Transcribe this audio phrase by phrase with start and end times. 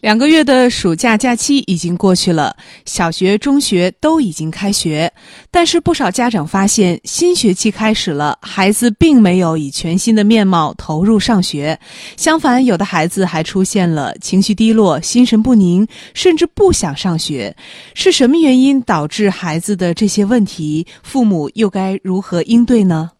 [0.00, 5.12] 两个月的暑假假期已经过去了，小学、中学都已经开学，
[5.50, 11.76] 但是不少家长发现，新学期开始了，孩子并没有以全新的面貌投入上学，
[12.16, 15.84] 相反，有的孩子还出现了情绪低落、心神不宁，
[16.14, 17.56] 甚至不想上学。
[17.94, 20.86] 是什么原因导致孩子的这些问题？
[21.02, 23.10] 父母又该如何应对呢？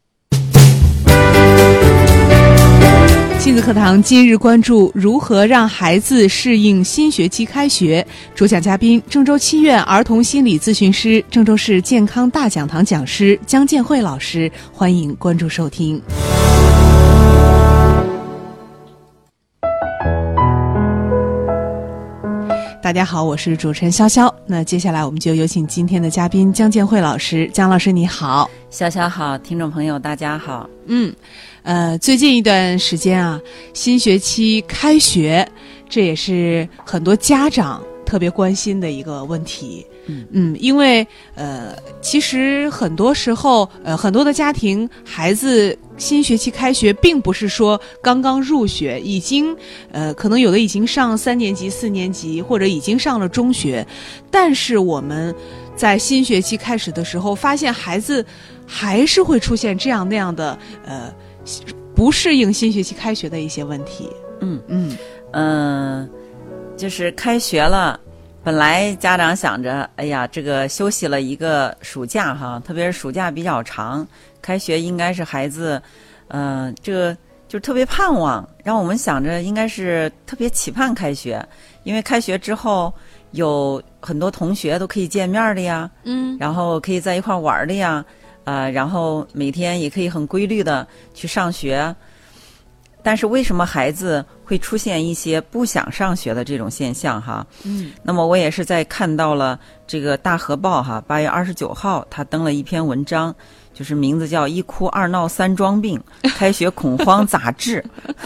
[3.49, 8.07] 亲子课堂今日关注如何让孩子适应新学期开学。
[8.35, 14.53] 主讲嘉宾：郑州七院儿童心理咨询师、郑州市健康大讲堂讲师姜建慧老师。
[14.71, 15.99] 欢迎关注收听。
[22.89, 24.33] 大家好，我是主持人潇潇。
[24.47, 27.47] 那接下来我们就有请今天的嘉宾江建慧老师。
[27.53, 30.67] 江老师你好，潇潇好，听众朋友大家好。
[30.87, 31.15] 嗯，
[31.65, 33.39] 呃，最近一段时间啊，
[33.75, 35.47] 新学期开学，
[35.87, 39.87] 这也是很多家长特别关心的一个问题。
[40.07, 49.55] 嗯嗯，因为呃，其实很多时候，呃，很多的家庭孩子新学期开学，并不是说刚刚入学，已经
[49.91, 53.87] 呃，可能有的已经上三年级、四年级，或者已经上了中学，
[54.31, 55.35] 但是我们
[55.77, 58.25] 在新学期开始的时候，发现孩子
[58.67, 61.13] 还是会出现这样那样的呃
[61.95, 64.09] 不适应新学期开学的一些问题。
[64.41, 64.97] 嗯嗯
[65.33, 66.11] 嗯、
[66.77, 67.99] 就是开学了，
[68.45, 74.07] 本来家长想着，哎呀，这个休息了一个暑假哈，特别是暑假比较长，
[74.41, 75.81] 开学应该是孩子，
[76.29, 77.17] 嗯、这个
[77.49, 81.45] 就特别盼望，让我们想着应该是特别期盼开学，
[81.83, 82.93] 因为开学之后
[83.31, 88.05] 有很多同学都可以见面的呀，嗯然后可以在一块儿玩儿的呀，
[88.45, 91.95] 呃，然后每天也可以很规律的去上学。
[93.01, 97.47] 但是为什么孩子会出现一些不想上学的这种现象哈？
[97.65, 103.35] 嗯那么我也是在看到了这个《大河报》哈，八月二十九号他登了一篇文章，
[103.79, 106.03] 就是名字叫《一哭二闹三装病，
[106.35, 107.85] 开学恐慌咋治》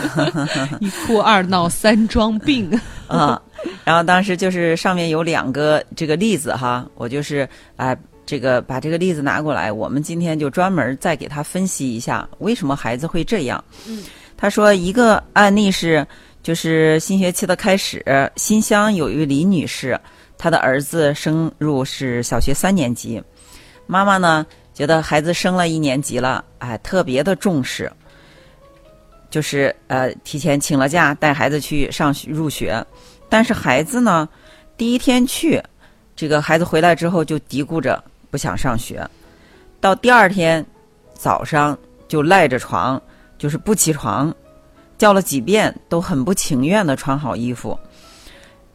[0.81, 2.71] 一哭二闹三装病。
[3.07, 3.41] 啊。
[3.85, 7.47] 然后当时就是上面有两个这个例子哈，我就是
[7.77, 13.63] 哎、这个把这个例子拿过来，我们今天就专门再给他分析一下为什么孩子会这样。
[13.87, 14.03] 嗯，
[14.39, 16.05] 他说一个案例是，
[16.43, 18.03] 就是新学期的开始，
[18.37, 20.01] 新乡有一位李女士，
[20.39, 23.23] 她的儿子升入是小学三年级，
[23.87, 24.45] 妈妈呢
[24.75, 27.91] 觉得孩子升了一年级了，哎，特别的重视，
[29.31, 32.85] 就是呃提前请了假带孩子去上学入学，
[33.29, 34.29] 但是孩子呢
[34.77, 35.63] 第一天去，
[36.17, 39.07] 这个孩子回来之后就嘀咕着不想上学，
[39.81, 40.65] 到第二天
[41.15, 41.77] 早上
[42.09, 43.01] 就赖着床，
[43.37, 44.35] 就是不起床，
[44.97, 47.79] 叫了几遍都很不情愿的穿好衣服。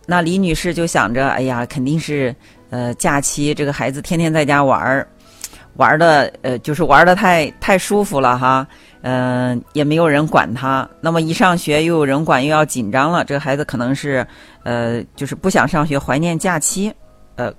[0.06, 2.34] 那李女士就想着，哎呀，肯定是
[2.69, 5.08] 呃假期这个孩子天天在家玩儿，
[5.77, 8.67] 玩的呃就是玩的太太舒服了哈，
[9.01, 10.88] 嗯、也没有人管他。
[10.99, 14.25] 那么一上学又有人管，又要紧张了，这个孩子可能是
[14.63, 16.91] 呃就是不想上学，怀念假期，
[17.35, 17.53] 呃，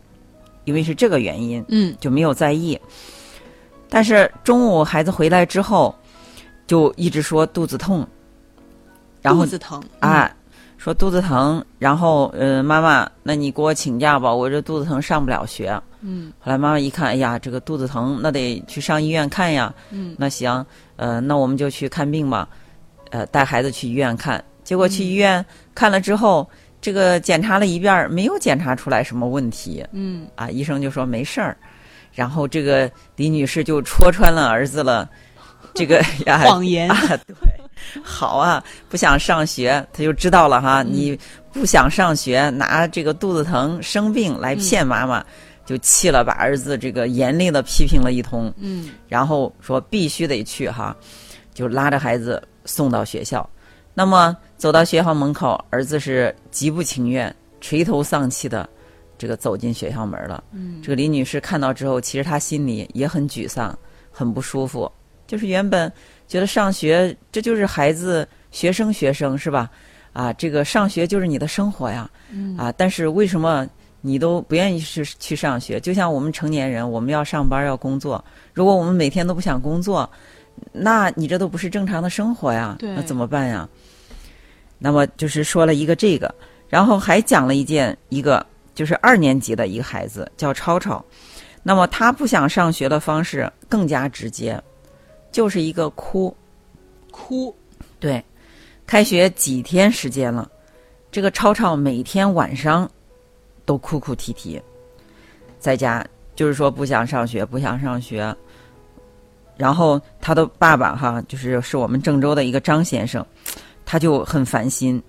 [0.65, 2.79] 因为是这个原因，嗯就没有在意。
[3.89, 5.95] 但是中午孩子回来之后，
[6.67, 8.07] 就一直说肚子痛，
[9.23, 10.31] 然后肚子疼啊，
[10.77, 15.81] 说肚子疼，然后呃，妈妈，那你给我请假吧，我这肚子疼上不了学。
[16.01, 19.73] 嗯后来妈妈一看，哎呀，这个肚子疼，那得去上医院看呀。
[19.91, 20.65] 嗯那行，
[20.97, 22.49] 呃，那我们就去看病吧，
[23.11, 24.43] 呃，带孩子去医院看。
[24.65, 25.45] 结果去医院
[25.75, 26.49] 看了之后，
[26.81, 31.57] 这个检查了一遍，没有检查出来什么问题嗯啊，医生就说没事儿。
[32.13, 35.09] 然后这个李女士就戳穿了儿子了，
[35.75, 37.37] 这个 呀谎言啊，对，
[38.03, 41.19] 好啊，不想上学，他就知道了哈，你
[41.53, 45.25] 不想上学，拿这个肚子疼、生病来骗妈妈，
[45.69, 50.97] 就气了，把儿子这个严厉的批评了一通，嗯然后说必须得去哈，
[51.53, 53.47] 就拉着孩子送到学校。
[53.93, 58.67] 那么走到学校门口，儿子是极不情愿、垂头丧气的，
[59.19, 60.43] 这个走进学校门了。
[60.53, 63.79] 嗯这个李女士看到之后，其实她心里也很沮丧，
[64.11, 64.91] 很不舒服。
[65.27, 65.93] 就是原本
[66.27, 69.69] 觉得上学这就是孩子学生学生是吧？
[70.15, 72.11] 啊，这个上学就是你的生活呀。
[72.31, 73.69] 嗯啊，但是为什么
[74.01, 75.81] 你都不愿意去去上学？
[75.81, 78.25] 就像我们成年人，我们要上班要工作，
[78.55, 80.09] 如果我们每天都不想工作，
[80.73, 82.77] 那你这都不是正常的生活呀。
[82.81, 83.69] 那怎么办呀？
[84.79, 86.33] 那么就是说了一个这个，
[86.69, 91.05] 然后还讲了一件一个就是二年级的一个孩子叫超超，
[91.63, 94.63] 那么他不想上学的方式更加直接，
[95.33, 96.35] 就是一个哭。
[97.11, 97.53] 哭，
[97.99, 98.25] 对，
[98.87, 100.49] 开学几天时间了，
[101.11, 102.89] 这个超超每天晚上
[103.69, 104.59] 都哭哭啼啼，
[105.59, 106.03] 在家
[106.35, 108.35] 就是说不想上学，不想上学。
[109.59, 113.23] 然后他的爸爸哈，就是是我们郑州的一个张先生，
[113.85, 115.03] 他就很烦心，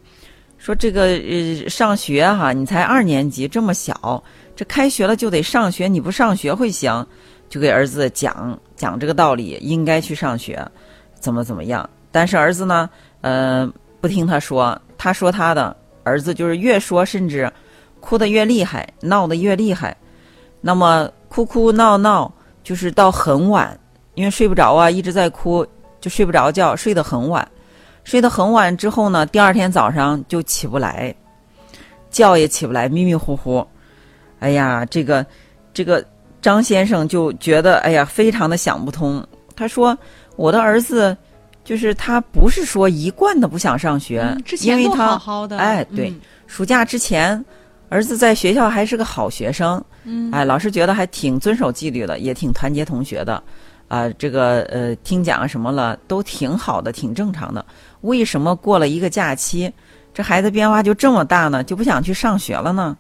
[0.57, 4.21] 说这个呃上学哈，你才二年级这么小，
[4.57, 7.07] 这开学了就得上学，你不上学会行？
[7.47, 10.67] 就给儿子讲讲这个道理，应该去上学，
[11.13, 11.89] 怎么怎么样？
[12.11, 12.89] 但是儿子呢，
[13.21, 13.71] 呃，
[14.01, 15.73] 不听他说，他说他的，
[16.03, 17.51] 儿子就是越说，甚至
[17.99, 19.95] 哭得越厉害，闹得越厉害。
[20.61, 22.31] 那么哭哭闹闹，
[22.63, 23.77] 就是到很晚，
[24.15, 25.65] 因为睡不着啊，一直在哭，
[26.01, 27.47] 就睡不着觉，睡得很晚。
[28.03, 31.13] 睡得很晚之后呢，第二天早上就起不来，
[32.09, 33.65] 觉也起不来，迷迷糊糊。
[34.39, 35.25] 哎呀，这个
[35.73, 36.03] 这个
[36.41, 39.25] 张先生就觉得，哎呀，非常的想不通。
[39.55, 39.97] 他说
[40.35, 41.15] ：“我的儿子。”
[41.61, 47.45] 就是他不是说一贯的不想上学，嗯之前都因为他好好的哎，对，嗯暑假之前，
[47.89, 53.41] 儿子在学校还是个好学生，嗯哎，老师觉得还挺遵守纪律的，也挺团结同学的，
[53.87, 57.65] 啊、这个呃听讲啊什么了都挺好的，挺正常的。
[58.01, 59.71] 为什么过了一个假期，
[60.13, 61.63] 这孩子变化就这么大呢？
[61.63, 62.95] 就不想去上学了呢？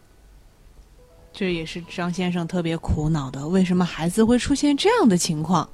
[1.31, 5.69] 这也是张先生特别苦恼的，为什么孩子会出现这样的情况？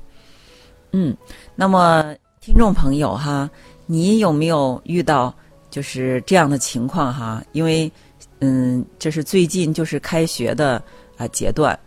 [0.91, 1.15] 嗯，
[1.55, 3.49] 那么听众朋友哈，
[3.85, 5.33] 你有没有遇到
[5.69, 7.41] 就是这样的情况哈？
[7.53, 7.89] 因为
[8.45, 10.81] 嗯，这是最近就是开学的
[11.17, 11.77] 啊、阶段，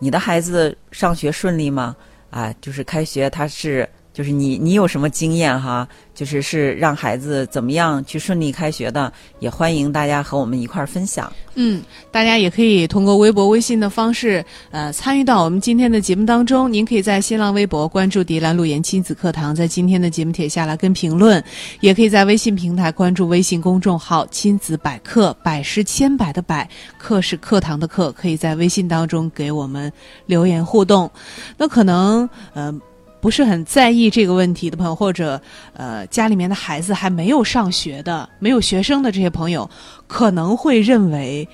[0.00, 1.94] 你的孩子上学顺利吗？
[2.30, 3.88] 啊，就是开学他是
[4.18, 5.86] 就是你你有什么经验哈？
[6.12, 11.32] 就是是让孩子怎么样去顺利开学的，也欢迎大家和我们一块儿分享。
[11.54, 11.80] 嗯，
[12.10, 16.72] 大家也可以通过微博、微信的方式，呃，参与到我们今天的节目当中。
[16.72, 21.40] 您可以在新浪微博关注“迪兰路言亲子课堂”，在今天的节目帖下来跟评论；
[21.78, 26.68] 也可以在微信平台关注微信公众号“亲子百科”，百是千百的百，
[26.98, 29.92] 课是课堂的课，可以在微信当中给我们
[30.26, 31.08] 留言互动。
[31.56, 32.74] 那可能，呃。
[33.20, 35.40] 不是很在意这个问题的朋友，或者
[35.72, 39.68] 呃家里面的孩子还没有上学的、没有学生的这些朋友，
[40.06, 41.48] 可能会认为，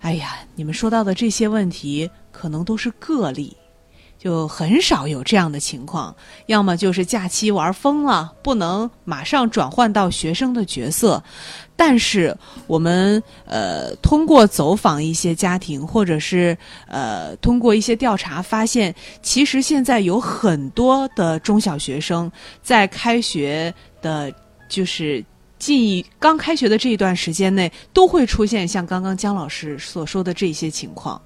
[0.00, 3.56] 哎呀，你们说到的这些问题可能都是个例，
[4.24, 6.16] 就很少有这样的情况。
[6.46, 11.22] 要么就是假期玩疯了，不能马上转换到学生的角色。
[11.76, 12.34] 但是
[12.66, 16.56] 我们呃通过走访一些家庭，或者是
[16.86, 22.30] 呃通过一些调查发现，其实现在有很多的中小学生
[22.62, 24.32] 在开学的，
[24.70, 25.22] 就是
[25.58, 31.20] 近刚开学的这一段时间内，都会出现像刚刚姜老师所说的这些情况。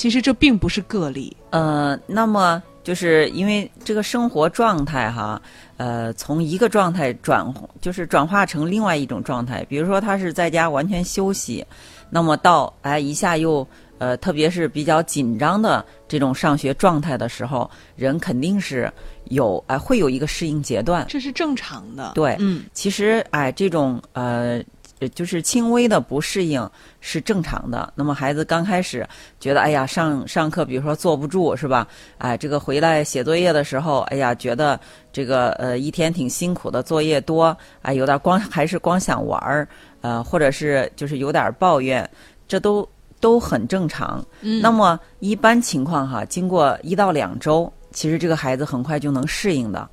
[0.00, 1.36] 其实这并不是个例。
[1.50, 5.38] 呃，那么就是因为这个生活状态哈，
[5.76, 7.46] 呃，从一个状态转
[7.82, 11.62] 就是转化成另外一种状态，比如说他是在家完全休息，
[12.08, 13.66] 那么到哎一下又
[13.98, 18.90] 呃，特别是比较紧张的这种上学状态的时候，人肯定是
[19.24, 21.04] 有哎会有一个适应阶段。
[21.10, 22.12] 这是正常的。
[22.14, 24.62] 对嗯，其实哎这种呃。
[25.00, 26.70] 呃就是轻微的不适应
[27.00, 27.92] 是正常的。
[27.96, 29.06] 那么孩子刚开始
[29.40, 31.88] 觉得，哎呀，上上课，比如说坐不住，是吧？
[32.18, 34.78] 哎，这个回来写作业的时候，哎呀，觉得
[35.12, 39.66] 这个呃一天挺辛苦的，作业多，哎，有点光还是光想玩儿，
[40.02, 42.08] 呃，或者是就是有点抱怨，
[42.46, 42.88] 这都
[43.20, 44.24] 都很正常。
[44.42, 49.88] 嗯那么一般情况哈，经过一到两周，其实这个孩子很快就能适应的。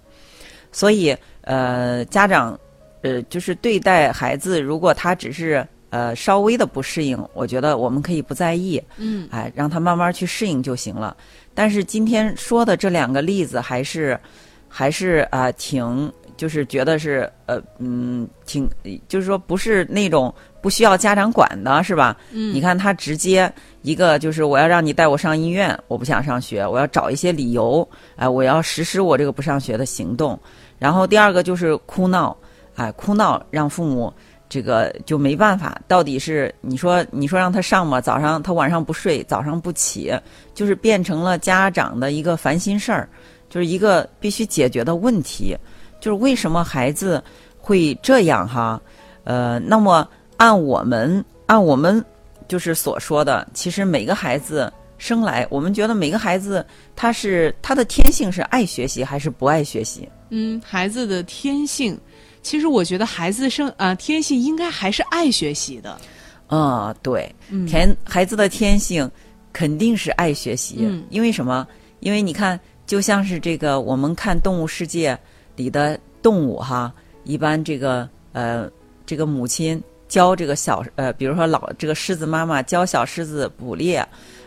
[0.71, 2.59] 所以呃，家长
[3.01, 11.15] 呃，就是对待孩子，如果他只是呃稍微的不适应，我觉得我们可以不在意，嗯哎，让他慢慢去适应就行了。
[11.53, 14.19] 但是今天说的这两个例子，还是
[14.67, 18.69] 还是啊、呃挺就是觉得是呃嗯挺
[19.07, 22.15] 就是说不是那种不需要家长管的是吧？
[22.31, 23.51] 嗯，你看他直接
[23.81, 27.87] 一个就是我要让你带我上医院，我不想上学，我要找一些理由，
[28.17, 30.39] 哎、我要实施我这个不上学的行动。
[30.77, 32.37] 然后第二个就是哭闹，
[32.77, 34.13] 哎，哭闹让父母
[34.47, 40.13] 这个就没办法，到底是你说你说让他上嘛，早上他晚上不睡，早上不起，
[40.53, 43.09] 就是变成了家长的一个烦心事儿，
[43.49, 45.57] 就是一个必须解决的问题，
[45.99, 47.21] 就是为什么孩子
[47.59, 48.79] 会这样哈？
[49.23, 50.07] 呃，那么
[50.37, 52.03] 按我们按我们
[52.47, 56.65] 就是所说的，其实每个孩子生来，我们觉得每个孩子
[56.95, 60.07] 他是他的天性是爱学习还是不爱学习？
[60.29, 61.97] 嗯，孩子的天性，
[62.47, 65.99] 其实我觉得孩子生啊、天性应该还是爱学习的。
[66.47, 69.11] 啊、对，嗯，天孩子的天性
[69.51, 71.67] 肯定是爱学习，嗯因为什么？
[71.99, 75.17] 因为你看，就像是这个我们看动物世界
[75.57, 76.93] 里的动物哈，
[77.25, 78.71] 一般这个呃，
[79.05, 83.97] 这个母亲教这个小呃，比如说老这个狮子妈妈教小狮子捕猎，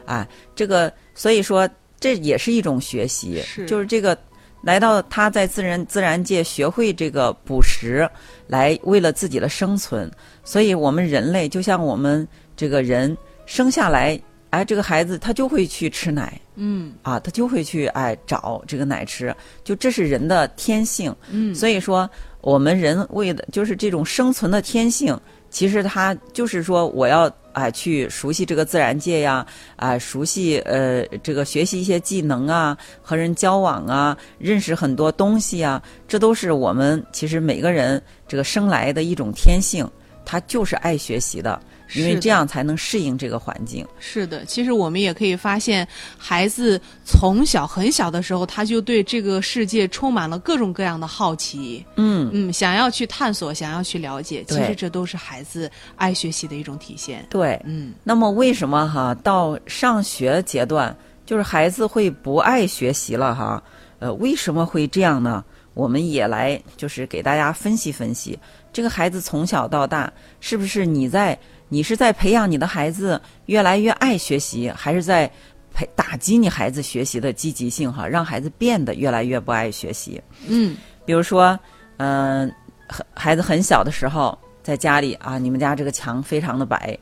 [0.07, 4.17] 啊，这个所以说这也是一种学习，是就是这个
[4.63, 8.09] 来到他在自然自然界学会这个捕食，
[8.47, 10.11] 来为了自己的生存，
[10.45, 12.27] 所以我们人类就像我们
[12.57, 16.39] 这个人生下来，哎，这个孩子他就会去吃奶。
[16.63, 21.15] 嗯啊，他就会去哎找这个奶吃，就这是人的天性。
[21.31, 22.09] 嗯，所以说，
[22.43, 39.89] 我们人为的就是这种生存的天性，其实他就是说，我要哎去熟悉这个自然界呀，啊，熟悉呃这个学习一些技能啊，和人交往啊，认识很多东西啊，这都是我们其实每个人这个生来的一种天性，
[40.25, 41.61] 他就是爱学习的，
[41.95, 43.87] 因为这样才能适应这个环境。
[43.99, 54.45] 是的，其实我们也可以发现，孩子从小很小的时候，他就对这个世界充满了各种各样的好奇，嗯，嗯，想要去探索，想要去了解。
[54.49, 57.27] 其实这都是孩子爱学习的一种体现。
[57.31, 57.61] 对。
[57.65, 63.63] 嗯那么为什么哈到上学阶段，就是孩子会不爱学习了哈？
[63.99, 65.45] 呃，为什么会这样呢？
[65.75, 68.39] 我们也来就是给大家分析分析，
[68.73, 71.39] 这个孩子从小到大是不是你在
[71.71, 75.31] 你是在培养你的孩子越来越爱学习，还是在
[75.73, 80.21] 培打击你孩子学习的积极性哈，让孩子变得越来越不爱学习？
[80.49, 81.59] 嗯比如说，
[81.99, 82.53] 嗯、
[82.89, 86.99] 很孩子很小的时候，在家里啊，你们家这个墙非常的白，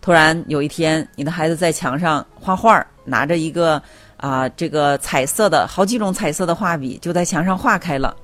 [0.00, 3.82] 突然有一天，你的孩子在墙上画画儿，拿着一个
[4.16, 8.16] 啊这个彩色的好几种彩色的画笔，就在墙上画开了，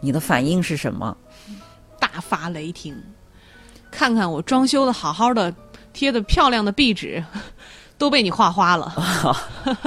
[0.00, 1.16] 你的反应是什么？
[1.98, 2.94] 大发雷霆，
[3.90, 5.52] 看看我装修的好好的，
[5.92, 7.22] 贴的漂亮的壁纸，
[7.98, 8.92] 都被你画花了。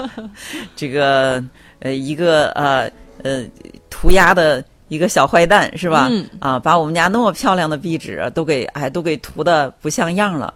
[0.76, 1.44] 这个
[1.80, 2.90] 呃一个呃
[3.24, 3.46] 呃
[3.90, 6.08] 涂鸦的一个小坏蛋是吧？
[6.10, 10.54] 嗯啊，把我们家那么漂亮的壁纸都给哎都给涂的不像样了。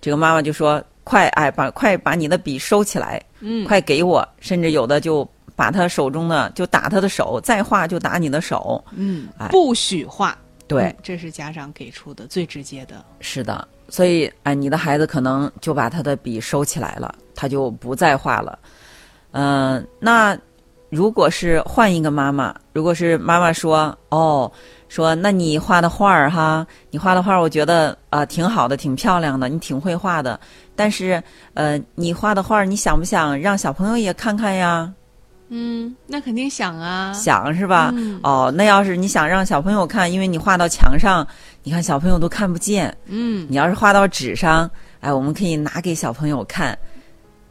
[0.00, 5.26] 这个妈妈就说：“快哎把快把你的笔收起来，嗯，快给我！”甚至有的就
[5.56, 8.84] 把他手中的就打他的手，再画就打你的手。
[8.94, 10.36] 嗯哎，不许画。
[10.68, 13.04] 对，嗯这是家长给出的最直接的。
[13.20, 18.58] 是的，所以哎，你的孩子可能就把他的笔收起来了，他就不再画了。
[19.32, 20.36] 嗯、那
[20.88, 24.50] 如果是换一个妈妈，如果是妈妈说哦，
[24.88, 30.38] 说那你画的画儿哈，你画的画儿我觉得啊、挺好的，挺漂亮的，你挺会画的。
[30.74, 31.22] 但是
[31.54, 34.92] 呃，你画的画儿，你想不想让小朋友也看看呀？
[35.48, 37.12] 嗯，那肯定想啊。
[37.12, 37.92] 想是吧？
[37.94, 41.26] 嗯哦，那要是你想让小朋友看，因为你画到墙上，
[41.62, 42.96] 你看小朋友都看不见。
[43.06, 46.76] 嗯，你要是画到纸上，哎，我们可以拿给小朋友看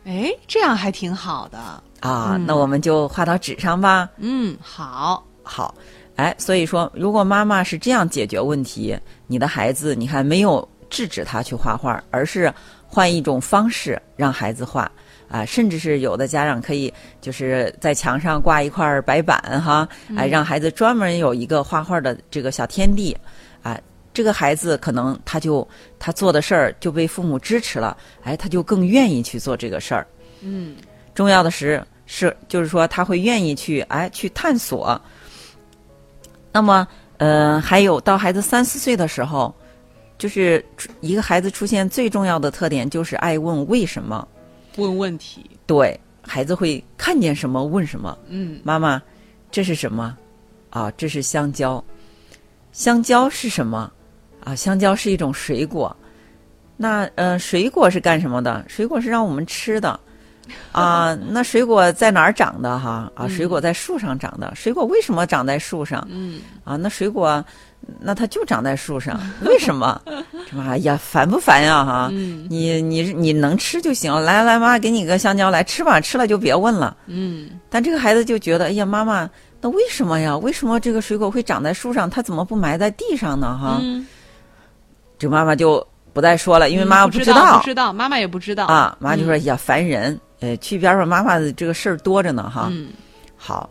[0.03, 1.57] 哎，这样还挺好的。
[2.01, 2.33] 啊。
[2.35, 4.09] 嗯那我们就画到纸上吧。
[4.17, 5.23] 嗯，好。
[5.41, 5.73] 好，
[6.15, 8.97] 哎，所以说，如果妈妈是这样解决问题，
[9.27, 12.53] 你的孩子你看没有制止他去画画，而是
[12.87, 14.91] 换一种方式让孩子画。
[15.29, 23.15] 啊，甚至是有的家长可以就是在墙上挂一块白板哈，哎，让孩子专门有一个画画的这个小天地，
[23.63, 23.79] 啊，
[24.13, 25.67] 这个孩子可能他就
[25.99, 30.05] 他做的事儿就被父母支持了，哎，他就更愿意去做这个事儿。
[30.41, 30.75] 嗯
[31.13, 34.99] 重要的是是就是说他会愿意去哎去探索。
[36.51, 39.53] 那么呃，还有到孩子三四岁的时候，
[40.17, 40.63] 就是
[41.01, 44.27] 一个孩子出现最重要的特点就是爱问为什么。
[44.77, 45.49] 问问题。
[45.65, 48.17] 对孩子会看见什么问什么。
[48.27, 49.01] 嗯妈妈，
[49.51, 50.17] 这是什么？
[50.69, 51.83] 啊，这是香蕉。
[52.71, 53.91] 香蕉是什么？
[54.43, 55.95] 啊，香蕉是一种水果。
[56.77, 58.63] 那呃，水果是干什么的？
[58.67, 59.99] 水果是让我们吃的。
[60.71, 63.11] 啊，那水果在哪儿长的哈？
[63.15, 64.53] 啊，水果在树上长的。
[64.55, 66.05] 水果为什么长在树上？
[66.09, 67.43] 嗯，啊，那水果，
[67.99, 70.01] 那它就长在树上，为什么？
[70.49, 72.09] 这 妈呀，烦不烦呀哈？
[72.11, 76.95] 嗯你你你能吃就行，来来，妈给你个香蕉，来吃吧，吃了就别问了。
[77.07, 79.29] 嗯但这个孩子就觉得，哎呀，妈妈，
[79.61, 80.37] 那为什么呀？
[80.37, 82.09] 为什么这个水果会长在树上？
[82.09, 83.57] 它怎么不埋在地上呢？
[83.57, 84.05] 哈，嗯，
[85.17, 88.95] 这妈妈就不再说了，因为妈妈不知道不知道，妈妈也不知道啊。
[88.99, 92.67] 妈就说，呀，烦人，呃，去边上，妈妈的这个事儿多着呢，哈。
[92.71, 92.89] 嗯
[93.35, 93.67] 好，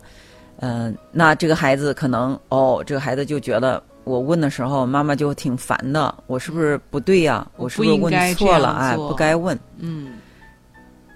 [0.59, 8.69] 嗯、那这个孩子可能哦，这个孩子就觉得我问的时候，妈妈就挺烦的，我是不是不对呀、我我是不是问错了？
[8.69, 9.57] 哎，这样做不该问。
[9.77, 10.15] 嗯，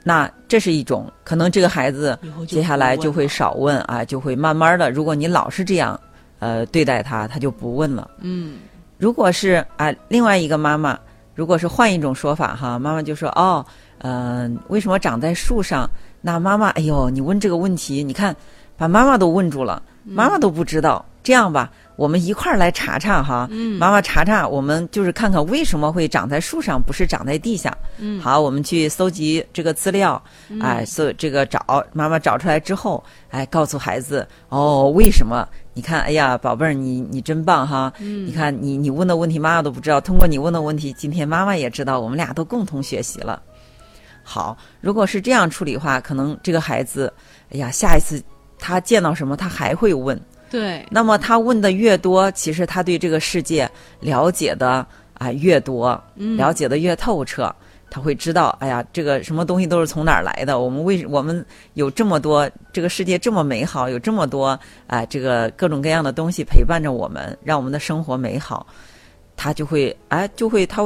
[0.04, 6.00] 那这是一种，可能这个孩子接下来就会少问啊，就会慢慢的，如果你老是这样，
[6.40, 8.10] 呃，对待他，他就不问了。
[8.22, 8.60] 嗯
[8.98, 10.98] 如果是啊，另外一个妈妈，
[11.34, 13.66] 如果是换一种说法哈，妈妈就说哦，
[14.00, 15.90] 呃，为什么长在树上？
[16.22, 18.36] 那妈妈，哎呦，你问这个问题，你看
[18.76, 21.06] 把妈妈都问住了，妈妈都不知道。
[21.22, 23.48] 这样吧，我们一块儿来查查哈。
[23.52, 27.78] 嗯妈妈查查，我们就是看看为什么会长在树上，不是长在地下。
[28.00, 30.22] 嗯好，我们去搜集这个资料，
[30.62, 31.62] 哎，搜这个找
[31.94, 35.48] 妈妈找出来之后，哎，告诉孩子哦，为什么？
[35.74, 37.94] 你看，哎呀，宝贝儿，你你真棒哈！
[38.00, 43.42] 嗯你看你你问的问题，妈妈都不知道，通过你问的问题，今天妈妈也知道，我们俩都共同学习了。
[44.30, 47.12] 好，如果是这样处理的话，可能这个孩子，
[47.52, 48.24] 哎呀，下一次
[48.60, 50.20] 他见到什么，他还会问。
[50.52, 53.68] 对，那么他问的越多，其实他对这个世界
[54.00, 57.52] 了解的啊越多，嗯了解的越透彻，
[57.90, 60.60] 他会知道，哎呀，这个什么东西都是从哪儿来的？
[60.60, 61.44] 我们为我们
[61.74, 68.66] 有这么多，这个世界这么美好，有这么多啊、这个各种各样的东西陪伴着我们，让我们的生活美好，
[69.36, 70.84] 他就会哎，就会他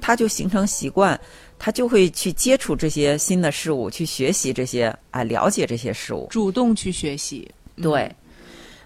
[0.00, 1.18] 他就形成习惯，
[1.62, 6.26] 他就会去接触这些新的事物，去学习这些啊、了解这些事物。
[6.30, 7.48] 主动去学习。
[7.82, 8.10] 对，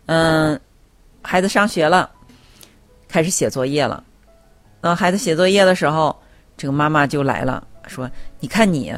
[0.07, 0.61] 嗯，
[1.23, 2.11] 孩子上学了，
[3.07, 4.03] 开始写作业了。
[4.81, 6.21] 那孩子写作业的时候，
[6.57, 8.93] 这个妈妈就来了，说：“你看你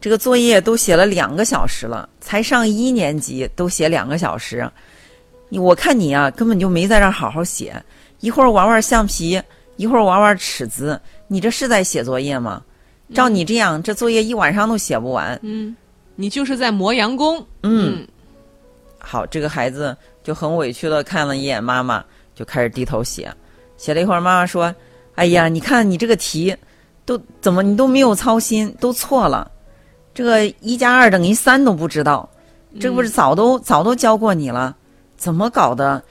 [0.00, 4.66] 这个作业都写了两个小时了，才上一年级都写两个小时，
[5.50, 7.82] 你我看你啊，根本就没在这儿好好写，
[8.20, 9.38] 一会儿玩玩橡皮，
[9.76, 12.62] 一会儿玩玩尺子，你这是在写作业吗？
[13.14, 15.38] 照你这样，这作业一晚上都写不完。
[15.42, 15.74] 嗯，
[16.14, 17.44] 你就是在磨洋工。
[17.62, 18.06] 嗯，
[18.98, 23.32] 好，这个孩子就很委屈的看了一眼妈妈，就开始低头写。
[23.76, 24.74] 写了一会儿，妈妈说
[25.14, 26.54] ：“哎呀，你看你这个题，
[27.04, 29.50] 都怎么你都没有操心，都错了。
[30.12, 32.28] 这个一加二等于三都不知道，
[32.80, 34.76] 这不是早都、早都教过你了，
[35.16, 36.02] 怎么搞的？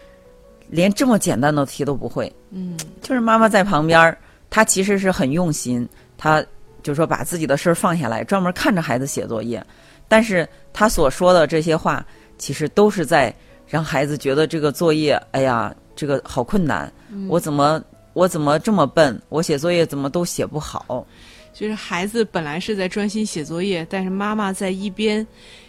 [0.70, 4.18] 连这么简单的题都不会。”嗯，就是妈妈在旁边儿，
[4.50, 5.88] 她其实是很用心，
[6.18, 6.44] 她
[6.88, 9.62] 就说把自己的事儿放下来，专门看着孩子写作业。
[10.08, 12.06] 但是他所说的这些话，
[12.38, 13.34] 其实都是在
[13.68, 16.90] 让孩子觉得这个作业，哎呀，这个好困难，
[17.28, 19.22] 我怎么我怎么这么笨？
[19.28, 21.06] 我写作业怎么都写不好？
[21.54, 25.28] 就是孩子本来是在专心写作业，但是妈妈在一边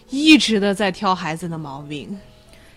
[0.08, 2.16] 一直的在挑孩子的毛病。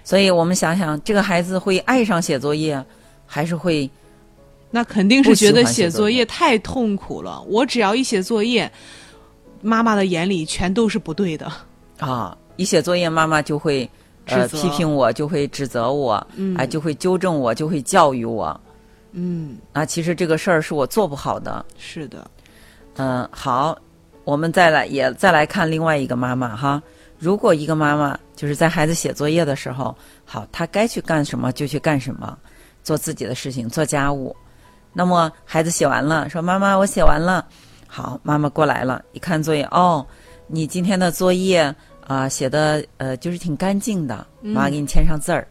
[0.03, 2.83] 所以我们想想，这个孩子会爱上写作业，
[3.27, 3.87] 还是会
[4.71, 7.41] 那肯定是觉得写作业太痛苦了。
[7.43, 8.71] 我只要一写作业，
[9.61, 11.51] 妈妈的眼里全都是不对的。
[11.99, 13.87] 啊，一写作业，妈妈就会
[14.25, 18.59] 批评我，就会指责我，嗯哎，就会纠正我，就会教育我。
[19.11, 21.65] 嗯，啊，其实这个事儿是我做不好的。
[21.77, 22.25] 是的，
[22.95, 23.77] 嗯，好，
[24.23, 26.81] 我们再来也再来看另外一个妈妈哈。
[27.19, 32.37] 如果一个妈妈就是在孩子写作业的时候，好，她该去干什么就去干什么，
[32.83, 34.35] 做自己的事情，做家务。
[34.93, 37.45] 那么孩子写完了，说妈妈，我写完了。
[37.87, 40.05] 好，妈妈过来了，一看作业，哦，
[40.47, 41.73] 你今天的作业
[42.07, 45.47] 啊、写的呃就是挺干净的，妈给你签上字儿。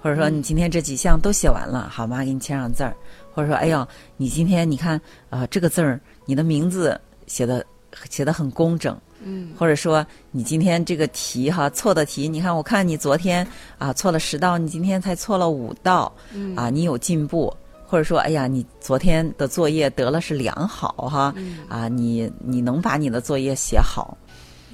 [0.00, 2.94] 或者说你今天这几项都写完了，好，妈给你签上字儿。
[3.34, 7.64] 或者说，哎呦，你今天你看，呃，这个字儿，你的名字写的
[8.08, 8.96] 写的很工整。
[9.20, 13.46] 嗯，或者说你今天这个题哈错的题，你看我看你昨天
[13.76, 17.52] 啊错了十道，你今天才错了五道，嗯啊你有进步。
[17.90, 24.14] 或者说，哎呀，你昨天的作业得了是良好哈，嗯啊你你能把你的作业写好。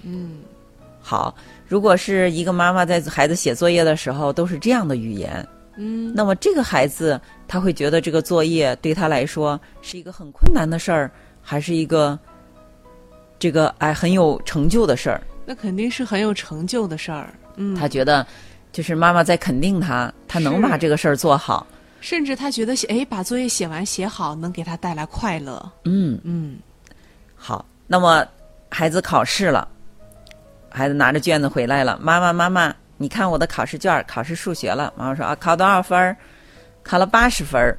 [0.02, 0.38] 嗯，
[1.00, 1.32] 好，
[1.68, 5.46] 如果是一个妈妈在孩子写作业的时候都是这样的语言，
[5.76, 11.08] 嗯，那么这个孩子他会觉得这个作业对他来说是一个很困难的事儿，
[11.40, 12.18] 还是一个
[13.38, 15.22] 这个哎很有成就的事儿？
[15.46, 17.32] 那肯定是很有成就的事儿。
[17.54, 18.26] 嗯，他觉得
[18.72, 21.64] 就是妈妈在肯定他，他能把这个事儿做好。
[22.04, 25.72] 甚至他觉得写，哎，把作业写完写好，能给他带来快乐。
[25.84, 26.58] 嗯，嗯
[27.34, 27.64] 好。
[27.86, 28.22] 那么
[28.70, 29.66] 孩子考试了，
[30.68, 34.92] 孩子拿着卷子回来了，妈妈妈妈，你看我的考试卷，考试数学了。
[34.98, 36.14] 妈妈说啊，考多少分儿？
[36.82, 37.78] 考了八十分儿。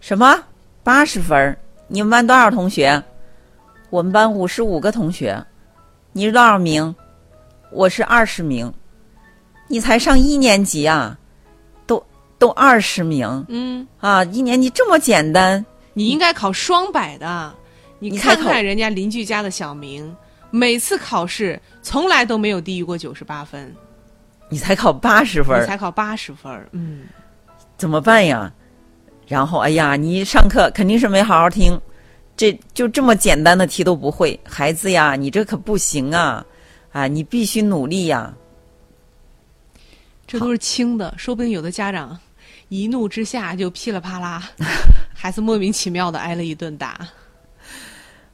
[0.00, 0.36] 什么？
[0.82, 1.56] 八十分儿？
[1.86, 3.00] 你们班多少同学？
[3.90, 5.40] 我们班五十五个同学。
[6.10, 6.92] 你是多少名？
[7.70, 8.74] 我是二十名。
[9.68, 11.16] 你才上一年级啊，
[12.40, 14.24] 都都二十名嗯，啊！
[14.24, 17.54] 一年级这么简单，你应该考双百的。
[17.98, 20.16] 你看看人家邻居家的小明，
[20.50, 23.76] 每次考试从来都没有低于过九十八分，
[24.48, 26.50] 你才考八十分你，才考八十分。
[26.72, 27.02] 嗯，
[27.76, 28.50] 怎么办呀？
[29.28, 31.78] 然后，哎呀，你上课肯定是没好好听，
[32.38, 36.42] 这就这么简单的题都不会，孩子呀，你这可不行啊！
[36.90, 38.34] 啊，你必须努力呀！
[40.26, 42.18] 这都是轻的，说不定有的家长
[42.70, 44.48] 一怒之下就噼里啪啦，
[45.12, 47.00] 孩子莫名其妙的挨了一顿打。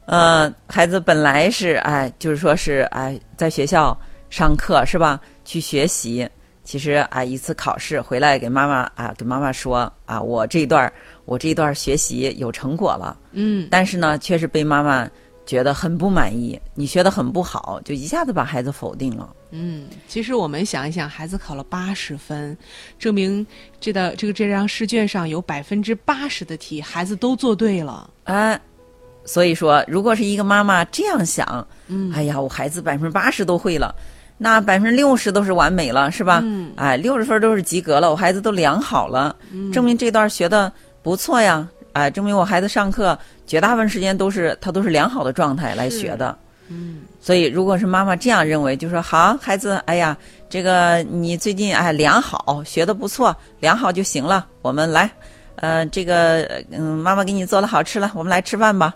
[0.05, 5.19] 呃，孩子本来是哎，就是说是哎，在学校上课是吧？
[5.47, 6.29] 去学习，
[6.65, 10.93] 其实啊，一次考试回来给妈妈啊，给妈妈说啊，我这一段
[11.25, 15.09] 我这一段学习有成果了，嗯，但是呢，却是被妈妈
[15.47, 19.33] 觉得很不满意，你学的很不好，就一下子把孩子否定了。
[19.53, 22.57] 嗯，其实我们想一想，孩子考了八十分，
[22.99, 23.47] 证明
[23.81, 28.11] 这道这个这张试卷上有百分之八十的题孩子都做对了。
[28.25, 28.61] 哎，
[29.25, 33.95] 所以说，如果是一个妈妈这样想，嗯哎呀，我孩子百分之八十都会了，
[34.37, 36.41] 那百分之六十都是完美了，是吧？
[36.43, 39.35] 嗯哎，六十分都是及格了，我孩子都良好了，
[39.73, 41.67] 证明这段学的不错呀。
[41.97, 46.37] 哎，证明我孩子上课绝大部分时间都是他都是良好的状态来学的。
[46.69, 50.15] 嗯所以，如果是妈妈这样认为，就说好，孩子，哎呀，
[50.51, 54.47] 这个你最近哎良好，学的不错，良好就行了。
[54.61, 55.11] 我们来，
[55.55, 58.95] 呃，这个嗯，妈妈给你做了好吃了，我们来吃饭吧。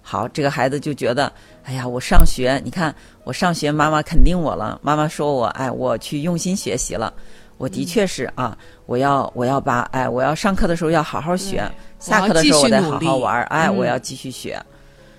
[0.00, 1.32] 好，这个孩子就觉得，
[1.64, 7.12] 哎呀，我上学，你看我上学，妈妈肯定我了，妈妈说我，哎，我去用心学习了，
[7.58, 11.62] 我的确是啊，我要我要把，哎，我要上课的时候要好好学，
[11.98, 13.76] 下课的时候我得好好玩，哎，嗯。
[13.76, 14.60] 我要继续学，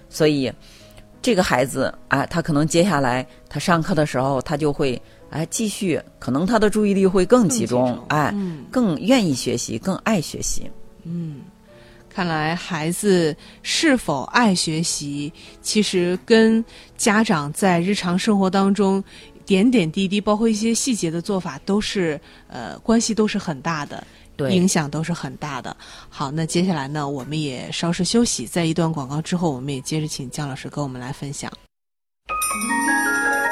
[0.09, 0.51] 所以。
[1.19, 8.05] 这个孩子，哎，他可能接下来他上课的时候，他就会哎继续，可能他的注意力会更集中，更集中。
[8.09, 8.65] 哎，嗯。
[8.71, 10.71] 更愿意学习，更爱学习。
[11.03, 11.41] 嗯，
[12.07, 16.63] 看来孩子是否爱学习，其实跟
[16.95, 19.03] 家长在日常生活当中
[19.47, 24.05] 点点滴滴，包括一些细节的做法，都是呃关系都是很大的。
[24.35, 25.75] 对影响都是很大的。
[26.09, 31.51] 好，那接下来呢，我们也稍事休息，在一段广告之后，我们也接着请姜老师跟我们来分享。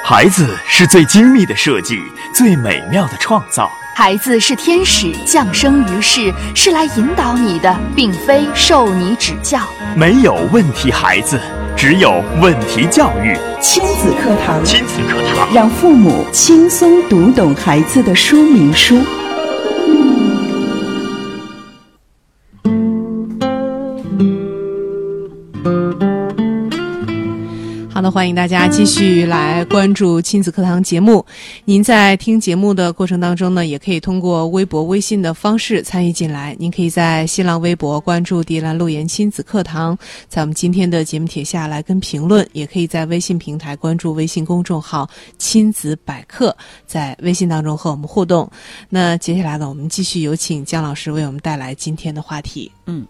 [0.04, 2.00] 孩子是最精密的设计，
[2.36, 3.68] 最美妙的创造。
[3.96, 9.60] 孩子是天使降生于世，是来引导你的，并非受你指教。
[9.98, 11.42] 没有问题孩子，
[11.78, 13.38] 只有问题教育。
[13.62, 18.98] 亲子课堂，亲子课堂，让父母轻松读懂孩子的说明书。
[27.96, 31.26] 好的，欢迎大家继续来关注亲子课堂节目。
[31.64, 36.54] 您在听节目的过程当中呢，也可以通过微博、微信的方式参与进来。
[36.60, 46.54] 您可以在新浪微博关注“迪兰路言亲子课堂”，在我们今天的节目帖下来跟评论；也可以在微信平台关注微信公众号“亲子百科”，
[46.86, 48.52] 在微信当中和我们互动。
[48.90, 52.70] 那接下来呢，我们继续有请姜老师为我们带来今天的话题。
[52.88, 53.08] 嗯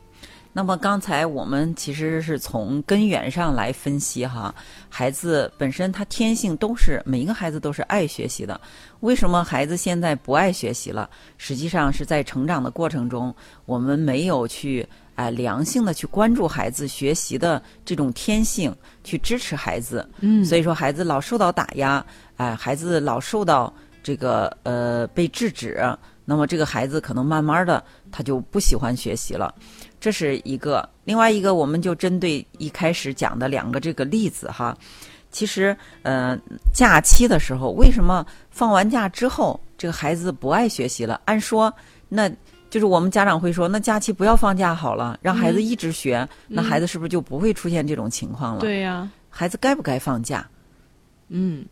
[0.57, 4.55] 那么刚才我们其实是从根源上来分析哈，
[4.87, 8.57] 孩子本身他天性都是每一个孩子都是爱学习的，
[9.01, 11.09] 为什么孩子现在不爱学习了？
[11.37, 22.05] 实际上是在成长的过程中，我们没有去哎、良性的去关注孩子学习的这种天性，去支持孩子，嗯所以说孩子老受到打压，
[22.37, 25.83] 哎、孩子老受到这个呃被制止，
[26.23, 29.53] 那么这个孩子可能慢慢的他就不喜欢学习了。
[29.99, 34.77] 这是一个，另外一个，我们就针对一开始讲的两个这个例子哈，
[35.31, 36.37] 其实，呃，
[36.73, 41.19] 假期的时候，为什么放完假之后，这个孩子不爱学习了？
[41.25, 41.73] 按说，
[42.07, 42.29] 那
[42.69, 50.47] 就是我们家长会说，那假期不要放假好了，让孩子一直学，那孩子是不是就不会出现这种情况了？，对呀、孩子该不该放假？
[51.29, 51.65] 嗯，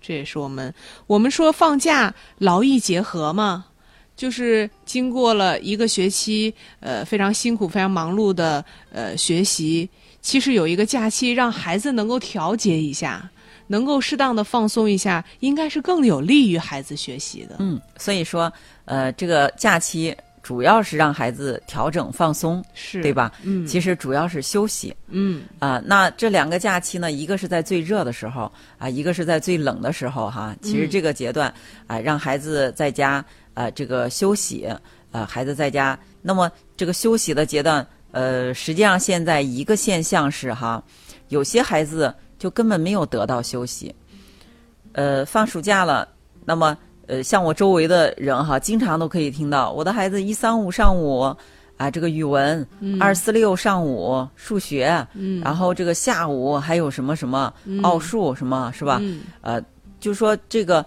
[0.00, 0.74] 这也是我们
[1.06, 3.66] 我们说放假劳逸结合嘛，
[4.16, 9.88] 就是经过了一个学期，呃，非常辛苦、非常忙碌的呃学习，
[10.22, 13.28] 其实有一个假期让孩子能够调节一下，
[13.66, 17.56] 能够适当的放松一下，应该是更有利于孩子学习的。
[17.58, 18.50] 嗯，所以说，
[18.86, 23.12] 呃，这个假期主要是让孩子调整放松，是对？
[23.12, 23.32] 吧？
[23.42, 24.94] 嗯，其实主要是休息。
[25.08, 30.56] 嗯啊，那这两个假期呢，一个是在最热的时候啊，一个是在最冷的时候哈。
[30.62, 31.52] 其实这个阶段
[31.86, 33.24] 啊，让孩子在家
[33.56, 34.68] 啊这个休息，
[35.10, 40.82] 啊孩子在家，那么这个休息的阶段，呃，实际上现在一个现象是哈，
[41.28, 43.94] 有些孩子就根本没有得到休息，
[44.92, 46.06] 呃，放暑假了，
[46.44, 51.34] 那么呃，像我周围的人哈，经常都可以听到我的孩子一三五上午
[51.78, 52.66] 啊，这个语文，
[53.00, 58.98] 二四六上午数学，嗯，然后这个下午还有什么什么奥数什么是吧？
[59.00, 59.62] 嗯呃，
[59.98, 60.84] 就说这个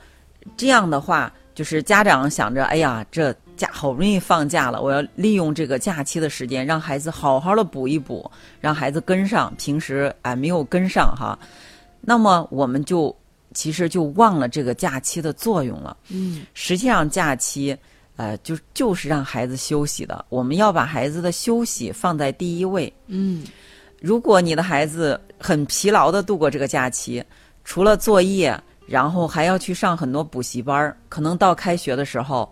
[0.56, 8.30] 这样的话，就是家长想着，哎呀，这假好不容易放假了，我要利用这个假期的时间，让孩子好好的补一补，
[8.62, 11.38] 让孩子跟上，平时哎没有跟上哈，
[12.00, 13.14] 那么我们就
[13.54, 15.98] 其实就忘了这个假期的作用了。
[16.10, 17.76] 嗯实际上，假期，
[18.16, 20.24] 呃，就就是让孩子休息的。
[20.30, 22.92] 我们要把孩子的休息放在第一位。
[23.08, 23.46] 嗯
[24.00, 27.22] 如果你的孩子很疲劳的度过这个假期，
[27.66, 28.58] 除了作业，
[28.90, 32.52] 然后还要去上很多补习班儿，可能到开学的时候，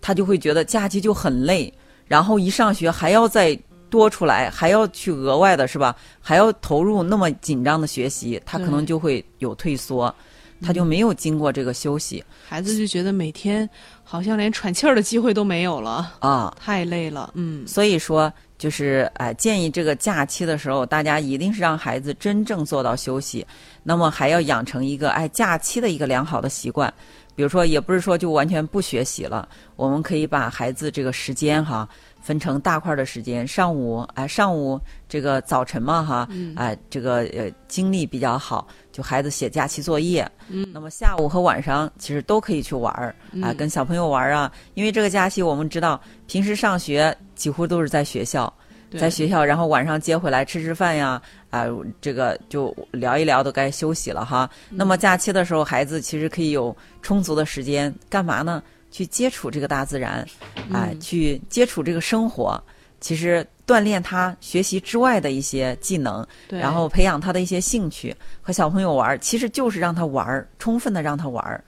[0.00, 1.72] 他就会觉得假期就很累，
[2.06, 3.58] 然后一上学还要再
[3.90, 5.94] 多出来，还要去额外的是吧？
[6.20, 10.14] 还要投入那么紧张的学习，他可能就会有退缩，
[10.62, 13.68] 他就没有经过这个休息孩子就觉得每天
[14.04, 16.54] 好像连喘气儿的机会都没有了，啊。
[16.60, 17.32] 太累了。
[17.34, 23.44] 嗯，所以说，就是哎、建议这个假期的时候，大家一定是让孩子真正做到休息，
[23.82, 26.94] 那么还要养成一个哎假期的一个良好的习惯。
[27.34, 31.88] 比如说，也不是说就完全不学习了，我们可以把孩子这个时间哈
[32.22, 48.52] 分成大块儿的时间，上午哎上午这个早晨嘛哈，哎这个呃精力比较好，就孩子写假期作业，嗯，那么下午和晚上其实都可以去玩儿啊，跟小朋友玩儿啊，因为这个假期我们知道平时上学几乎都是在学校，
[48.98, 51.66] 在学校，然后晚上接回来吃吃饭呀，啊、
[52.00, 54.48] 这个就聊一聊，都该休息了哈。
[54.70, 58.62] 那么假期的时候，孩子其实可以有充足的时间干嘛呢？
[58.92, 60.24] 去接触这个大自然，
[60.72, 62.62] 哎、去接触这个生活。
[63.00, 66.24] 其实锻炼他学习之外的一些技能，
[66.60, 71.64] 然后培养他的一些兴趣，和小朋友玩儿，其实就是让他玩儿，充分的让他玩儿。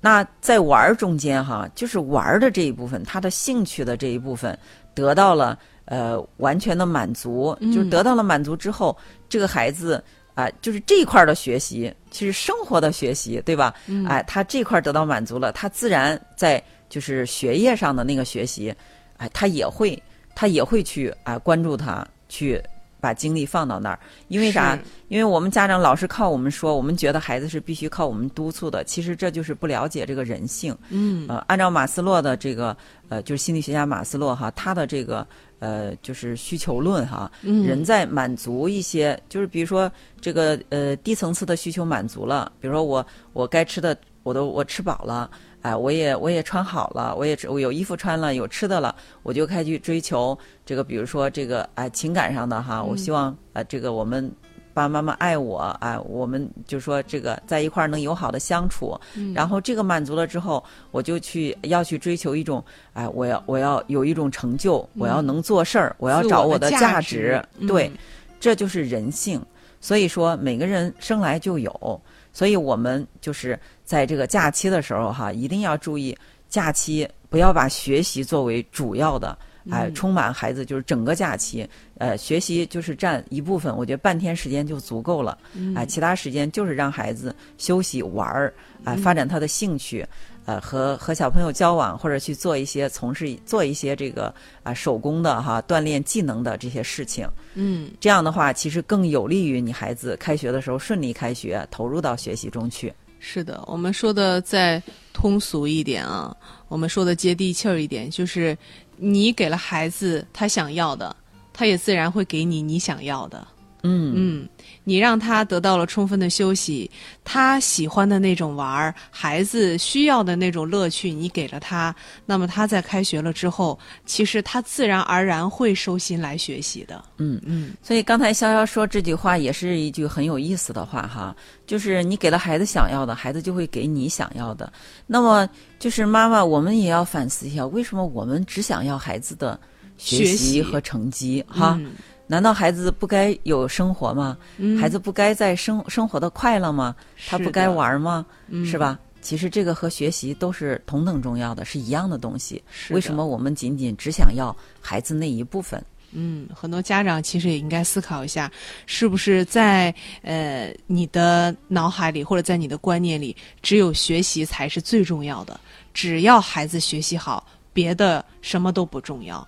[0.00, 4.56] 那在玩儿中间哈，就是玩儿的这一部分，他的兴趣的这一部分
[4.94, 8.96] 得到了呃完全的满足，就是得到了满足之后，
[9.28, 10.00] 这个孩子
[10.38, 13.74] 啊、就是这一块儿的学习，其实生活的学习，对吧？
[14.06, 18.72] 哎、他这块儿得到满足了，他自然在就是学业上的那个学习，
[19.16, 20.00] 哎，他也会
[20.36, 22.62] 他也会去啊、关注他，去
[23.00, 24.78] 把精力放到那儿，因为啥？
[25.08, 30.76] 因为我们家长老是靠我们说，我们觉得孩子是必须靠我们督促的，其实这就是不了解这个人性。
[30.90, 32.76] 嗯，呃，按照马斯洛的这个
[33.08, 35.26] 呃，就是心理学家马斯洛哈，他的这个
[35.60, 45.30] 呃，就是需求论哈，嗯人在满足一些，就是比如说这个呃低层次的需求满足了，比如说我我该吃的我都我吃饱了。
[45.62, 54.30] 哎，我也我也穿好了，我也我有衣服穿了，有吃的了，我就开始去追求这个，比如说这个哎情感上的哈，我希望呃这个我们
[54.72, 58.98] 爸爸妈妈爱我，哎，我们就说这个在一块儿能友好的相处，
[59.34, 67.66] 然后这个满足了之后，我就去要去追求一种，哎，我要我要有一种成就，我要能做事儿，我要找我的价值嗯。
[67.66, 67.90] 对，
[68.38, 69.44] 这就是人性。
[69.80, 72.00] 所以说，每个人生来就有，
[72.32, 73.58] 所以我们就是
[73.88, 76.14] 在这个假期的时候哈，一定要注意
[76.46, 79.36] 假期不要把学习作为主要的，
[79.70, 85.38] 哎，充满孩子就是整个假期，呃，学习就是占一部分，我觉得半天时间就足够了，
[85.74, 88.52] 哎，其他时间就是让孩子休息玩儿，
[88.84, 90.06] 哎，发展他的兴趣。
[90.44, 102.90] 呃，和和小朋友交往，或者去做一些从事做一些这个啊、手工的哈锻炼技能的这些事情，嗯，这样的话，其实更有利于你孩子开学的时候顺利开学，投入到学习中去。
[103.18, 106.34] 是的，我们说的再通俗一点啊，
[106.68, 108.56] 我们说的接地气儿一点，就是
[108.96, 111.14] 你给了孩子他想要的，
[111.52, 113.46] 他也自然会给你你想要的。
[113.82, 114.48] 嗯嗯，
[114.84, 116.90] 你让他得到了充分的休息，
[117.24, 121.94] 他喜欢的那种玩儿，孩子需要的那种乐趣，你给了他，
[122.26, 127.04] 那么他在开学了之后，其实他自然而然会收心来学习的。
[127.18, 131.34] 嗯嗯，所以刚才潇潇说这句话也是一句很有意思的话哈，
[131.66, 134.72] 就是你给了孩子想要的，孩子就会给你想要的。
[135.06, 139.58] 那么就是妈妈，我们也要反思一下，为什么我们只想要孩子的
[139.96, 141.76] 学学习习和成绩哈？
[141.80, 141.92] 嗯
[142.28, 144.36] 难道孩子不该有生活吗？
[144.58, 146.94] 嗯孩子不该在生生活的快乐吗？
[147.26, 148.24] 他不该玩吗？
[148.48, 148.96] 嗯是吧？
[149.20, 152.62] 其实这个和学习都是同等重要的，是一样的东西。
[152.90, 155.82] 为什么我们仅仅只想要孩子那一部分？
[156.12, 158.50] 嗯，很多家长其实也应该思考一下，
[158.86, 165.58] 是不是在呃你的脑海里或者在你的观念里，只有学习才是最重要的，
[165.92, 169.46] 只要孩子学习好，别的什么都不重要。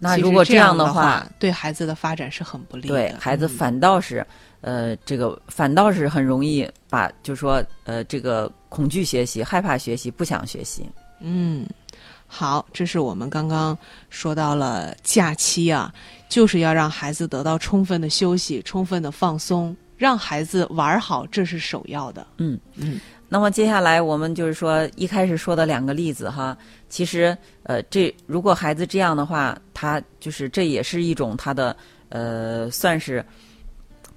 [0.00, 2.88] 那如果这的样的话，，对孩子的发展是很不利的。
[2.88, 4.24] 对孩子嗯反倒是，
[4.60, 10.88] 呃，这个反倒是很容易把，就说呃，这个恐惧学习、害怕学习、不想学习。
[11.20, 11.66] 嗯，
[12.26, 13.76] 好，这是我们刚刚
[14.08, 15.92] 说到了假期啊，
[16.28, 22.24] 就是要让孩子得到充分的休息、充分的放松，让孩子玩好，这是首要的。
[22.36, 23.00] 嗯嗯。
[23.30, 26.56] 那么接下来我们就是说一开始说的两个例子哈，
[26.88, 31.76] 其实呃，这如果孩子这样的话，他就是这也是一种他的
[32.08, 33.24] 呃，算是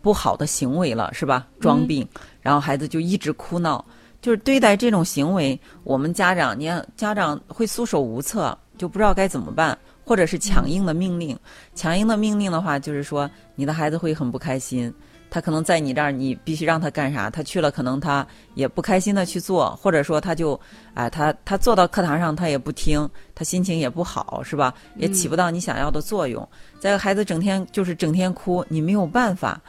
[0.01, 1.47] 不好的行为了，是吧？
[1.60, 2.07] 装病，
[2.41, 3.84] 然后孩子就一直哭闹，
[4.21, 9.77] 就是对待这种行为，我们家长，你看家长会束手无策，就不知道该怎么办。
[10.03, 11.39] 或或者是强硬的命令。
[11.73, 14.93] 强硬的命令的话，就是说你的孩子会很不开心。
[15.32, 20.60] 他可能在你这儿，你必须让他干啥，他去了，可能他也不开心的去做，或者说他就，
[20.94, 24.74] 哎，他他坐到课堂上他也不听，他心情也不好，是吧？
[24.98, 26.46] 也起不到你想要的作用。
[26.82, 29.60] 再一个，孩子整天就是整天哭，你没有办法。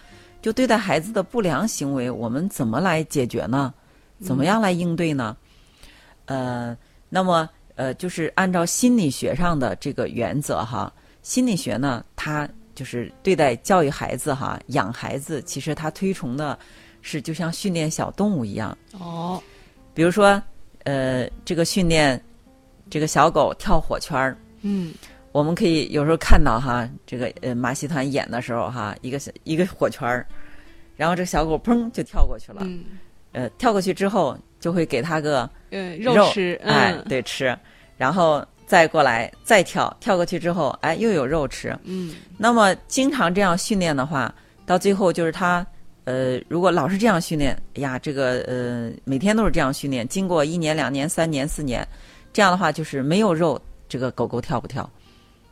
[0.42, 3.72] 就对待孩子的不良行为，我们怎么来解决呢？
[4.20, 5.36] 怎么样来应对呢？
[6.26, 6.76] 呃，
[7.08, 12.48] 那么呃，就是按照心理学上的这个原则哈，心理学呢，它。
[12.74, 16.58] 就是对待教育孩子哈，养孩子，其实他推崇的
[17.00, 18.76] 是就像训练小动物一样。
[18.92, 19.42] 哦。
[19.94, 20.42] 比如说，
[20.84, 22.18] 呃，这个训练
[22.88, 24.94] 这个小狗跳火圈儿，嗯，
[25.32, 30.26] 我们可以有时候看到哈，这个呃马戏团演的时候哈，一个一个火圈儿，
[30.96, 32.84] 然后这个小狗砰就跳过去了，嗯，
[33.32, 37.56] 呃，跳过去之后就会给它个呃肉吃，哎，对吃，
[37.96, 38.42] 然后。
[38.72, 41.78] 再过来，再跳，跳过去之后，哎，又有肉吃。
[41.84, 45.66] 嗯，那么经常这样训练的话，到最后就是他，
[46.04, 51.86] 呃，如果老是这样训练，哎呀，这个呃，每天都是这样训练，经过一年、两年、三年、四年，
[52.32, 54.88] 这样的话就是没有肉，这个狗狗跳不跳？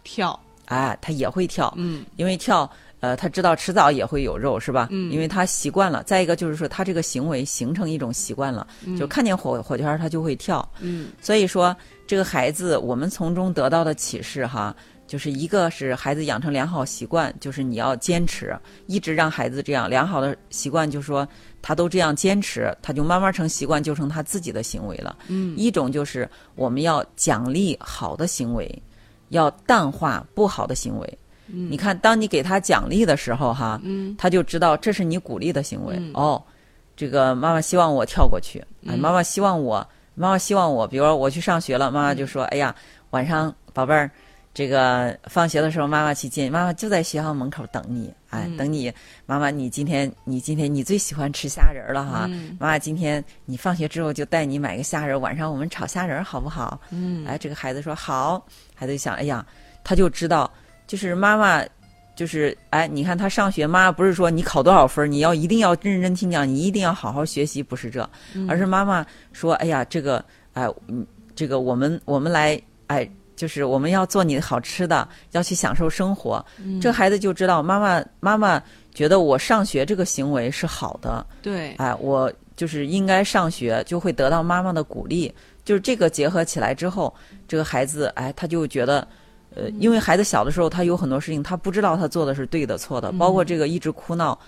[0.02, 1.70] 跳，哎，它也会跳。
[1.76, 2.66] 嗯，因为跳。
[3.00, 4.88] 呃，他知道迟早也会有肉，是吧？
[4.90, 6.02] 嗯，因为他习惯了。
[6.04, 8.66] 再一个就是说，他这个行为形成一种习惯了，
[8.98, 10.66] 就看见火火圈他就会跳。
[10.80, 11.74] 嗯，所以说
[12.06, 18.54] 这个孩子，我们从中得到的启示哈，就是一个是孩子养成良好习惯，就是你要坚持，
[18.86, 21.26] 一直让孩子这样良好的习惯，就是说
[21.62, 25.16] 他都这样坚持，他就慢慢成习惯，就成他自己的行为了。
[25.28, 28.82] 嗯，一种就是我们要奖励好的行为，
[29.30, 31.18] 要淡化不好的行为。
[31.52, 33.80] 你看，当你给他奖励的时候，哈，
[34.16, 36.00] 他就知道这是你鼓励的行为。
[36.14, 36.42] 哦，
[36.96, 42.74] 这个妈妈希望我跳过去，妈妈希望我，妈妈希望我，比如说我去上学了，妈妈就说：“哎呀，
[43.10, 44.10] 晚上宝贝儿，
[44.52, 48.92] 这个放学的时候妈妈去接你，妈妈就在学校门口等你，哎，等你。
[49.24, 56.80] 妈妈，你今天你今天你最喜欢吃虾仁了哈，妈妈今天你放学之后就带你买个虾仁，晚上我们炒虾仁好不好？
[56.90, 59.44] 嗯，哎，这个孩子说好，孩子想，哎呀，
[59.82, 60.50] 他就知道。
[60.90, 61.64] 就是妈妈，
[62.16, 68.10] 就是哎，你看他上学，妈妈不是说你考多少分，你要一定要认真听讲，你一定要好好学习，不是这，
[68.48, 76.44] 而是妈妈说，哎呀，这个哎，嗯，这个我们我们来哎，就是我们要做你好吃的，要去享受生活。
[76.80, 78.60] 这孩子就知道妈妈妈妈
[78.92, 85.32] 觉得我上学这个行为是好的，对，哎，我就是应该上学，就会得到妈妈的鼓励。
[85.64, 87.14] 就是这个结合起来之后，
[87.46, 89.06] 这个孩子哎，他就觉得。
[89.54, 94.38] 呃，因为孩子小的时候，他有很多事情他不知道他做的是对的错的，包括这个一直哭闹，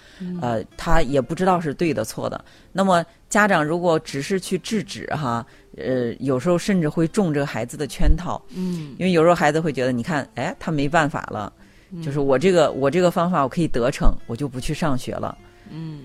[0.41, 2.45] 呃，他也不知道是对的错的。
[2.73, 5.45] 那么家长如果只是去制止哈，
[5.77, 8.41] 呃，有时候甚至会中这个孩子的圈套。
[8.55, 11.53] 嗯，因为有时候孩子会觉得，你看，哎，他没办法了，
[12.03, 15.37] 就是我这个我这个方法我可以得逞，我就不去上学了。
[15.71, 16.03] 嗯。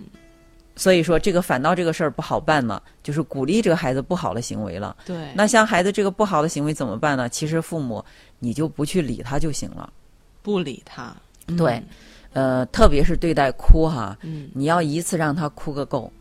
[0.77, 4.95] 所以说，这个反倒这个事儿不好办呢，就是鼓励这个孩子不好的行为了。
[5.05, 5.17] 对。
[5.35, 7.27] 那像孩子这个不好的行为怎么办呢？
[7.27, 8.05] 其实父母
[8.37, 9.91] 你就不去理他就行了。
[10.43, 11.13] 不理他。
[11.57, 11.83] 对。
[12.33, 16.11] 呃，特别是对待哭哈，嗯，你要一次让他哭个够。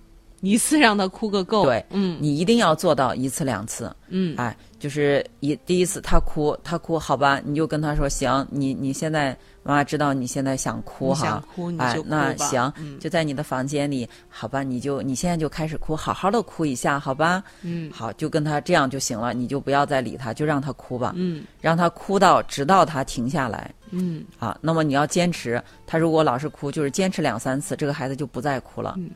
[0.41, 1.65] 一次让他哭个够。
[1.67, 1.85] 对。
[1.91, 2.17] 嗯。
[2.19, 3.95] 你一定要做到一次两次。
[4.09, 4.35] 嗯。
[4.39, 9.37] 哎，就是一第一次他哭，他哭好吧，你就跟他说行，你你现在。
[9.67, 11.43] 妈妈知道你现在想哭哈，
[11.79, 29.11] 哎，那行，就在你的房间里，好吧，你就你现在就开始哭，好好的哭一下，好吧，嗯，好，就跟他这样就行了，你就不要再理他，就让他哭吧，嗯，让他哭到直到他停下来，嗯，啊，那么你要坚持，他如果老是哭，就是坚持两三次，这个孩子就不再哭了，嗯，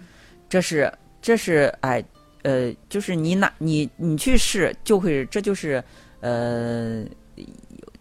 [0.49, 2.03] 这是这是哎，
[2.43, 5.81] 呃，就是你哪你你去试就会，这就是
[6.19, 7.05] 呃，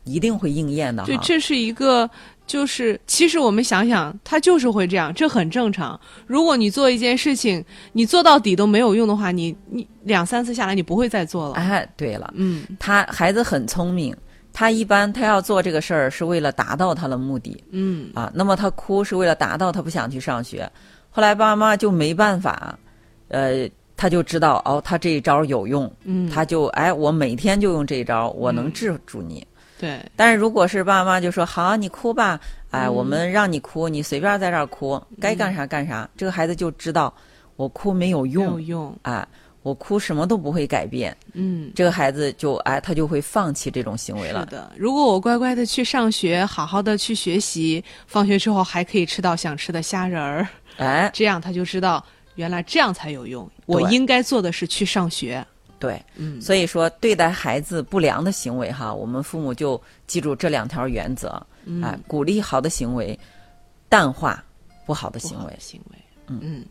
[0.04, 2.10] 一定会应验的，对，这是一个。
[2.50, 5.98] 就是，其实我们想想，他就是会这样，这很正常。
[6.26, 11.54] 如果你做一件事情，你做到底都没有用的话，你你两三次下来，你不会再做了。
[11.54, 14.18] 哎，对了，嗯，他孩子很聪明，
[14.52, 20.67] 他一般他要做这个事儿是为了达到他的目的，嗯啊，那么他哭是为了达到他不想去上学，
[21.12, 22.76] 后来爸爸妈妈就没办法，
[23.28, 29.46] 呃，他就知道哦，他这一招有用，嗯，他就哎，我每天就用这一招，我能治住你。
[29.80, 32.38] 对，但是如果是爸爸妈妈就说好，你哭吧，
[32.69, 37.13] 哎，我们让你哭，你随便在这儿哭，该干啥干啥，这个孩子就知道
[37.56, 39.25] 我哭没有用，没有用，哎，
[39.63, 44.42] 我哭什么都不会改变，嗯，这个孩子就哎，他就会放弃这种行为了。
[44.42, 52.04] 是的，如果我乖乖的去上学，好好的去学习，放学之后还可以吃到想吃的虾仁儿，哎，这样他就知道
[52.36, 55.46] 原来这样才有用，我应该做的是去上学。
[55.80, 63.17] 对，嗯，所以说对待孩子不良的行为哈，我们父母就记住这两条原则，嗯哎，鼓励好的行为，
[63.88, 64.44] 淡化
[64.86, 65.60] 不好的行为不好的。
[65.60, 65.98] 行为。
[66.27, 66.63] 嗯，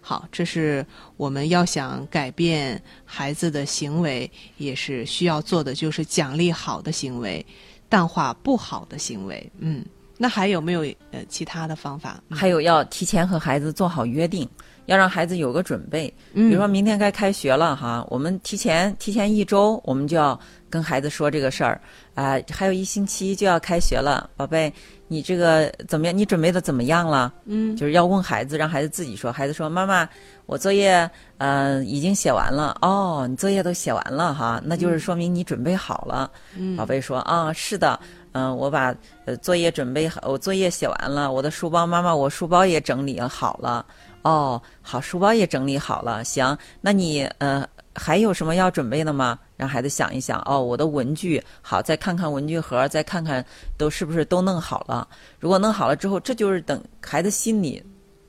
[0.00, 0.84] 好，这是
[1.16, 7.44] 我们要想改变孩子的行为，也是需要做的，就是奖励好的行为，
[7.88, 9.52] 淡化不好的行为。
[9.58, 9.84] 嗯，
[10.24, 12.18] 那还有没有呃其他的方法？
[12.30, 14.48] 嗯还有要提前和孩子做好约定，
[14.86, 16.10] 要让孩子有个准备。
[16.32, 21.78] 嗯比如说明天该开学了哈，我们提前提前一周，我们就要跟孩子说这个事儿
[22.14, 24.72] 啊、还有一星期就要开学了，宝贝，
[25.08, 26.16] 你这个怎么样？
[26.16, 27.30] 你准备的怎么样了？
[27.44, 29.30] 嗯就是要问孩子，让孩子自己说。
[29.30, 30.08] 孩子说：“妈妈，
[30.46, 36.30] 我作业呃已经写完了。”哦，你作业都写完了哈，那就是说明你准备好了。
[36.56, 38.00] 嗯宝贝说：“啊，是的，
[38.34, 38.94] 嗯、我把
[39.26, 43.86] 呃作业准备好，我作业写完了，我的书包，妈妈，我书包也整理好了。
[44.22, 46.24] 哦，好，书包也整理好了。
[46.24, 47.64] 行，那你呃
[47.94, 49.38] 还有什么要准备的吗？
[49.56, 50.42] 让孩子想一想。
[50.46, 53.44] 哦，我的文具好，再看看文具盒，再看看
[53.78, 55.06] 都是不是都弄好了。
[55.38, 57.80] 如果弄好了之后，这就是等孩子心里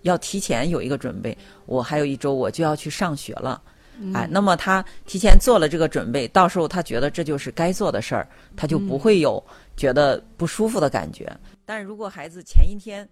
[0.03, 1.35] 要提前有一个准备。
[1.65, 3.59] 我还有一周我就要去上学了。”
[4.13, 9.41] 哎，那么他提前做了这个准备，到时候他觉得这就是该做的事儿，他就不会有
[9.75, 11.31] 觉得不舒服的感觉。
[11.65, 13.07] 但是如果孩子前一天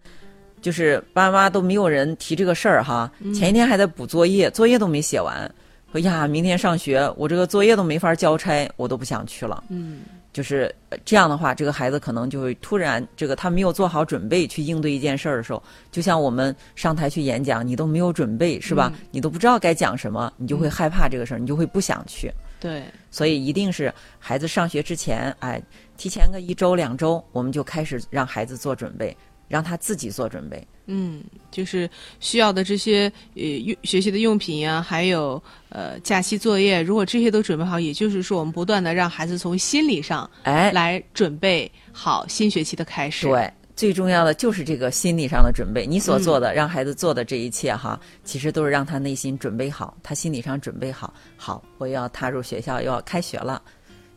[0.62, 5.50] 就是爸妈都没有人提这个事儿哈，前一天还在补作业，作业都没写完，
[5.92, 9.64] 说呀，明天上学我这个作业都没法交差，我都不想去了。
[9.70, 10.02] 嗯
[10.32, 15.62] 就是呃这样的话，这个孩子可能就会突然，这个他没有做好准备去应对一件事儿的时候，
[15.92, 18.92] 就像我们上台去演讲，你都没有准备是吧？
[19.12, 22.32] 你都不知道该讲什么，你就会害怕这个事儿，你就会不想去。
[22.60, 25.62] 对，所以一定是孩子上学之前，哎，
[25.98, 29.16] 提前个一周两周，我们就开始让孩子做准备，
[29.48, 30.68] 让他自己做准备。
[30.86, 31.90] 嗯，就是
[32.20, 45.88] 需要的这些呃用学习的用品呀、还有呃假期作业，如果这些都准备好，也就是说我们不断的让孩子从心理上哎，来准备好新学期的开始。，对，最重要的就是这个心理上的准备。
[45.88, 53.62] 你所做的，让孩子做的这一切哈，其实都是让他内心准备好，他心理上准备好，好，我要踏入学校，又要开学了，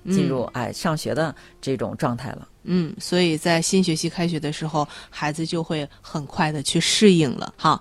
[0.06, 2.48] 进入、哎上学的这种状态了。
[2.64, 7.54] 嗯，所以在新学期开学的时候，孩子就会很快的去适应了。
[7.56, 7.80] 好，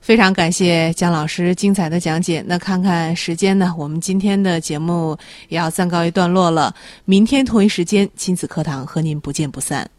[0.00, 2.44] 非常感谢姜老师精彩的讲解。
[2.46, 5.16] 那看看时间呢，我们今天的节目
[5.48, 6.74] 也要暂告一段落了。
[7.06, 9.90] 明天同一时间，亲子课堂和您不见不散。